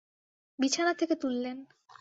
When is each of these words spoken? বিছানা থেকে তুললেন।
বিছানা 0.59 0.93
থেকে 0.93 1.15
তুললেন। 1.15 1.57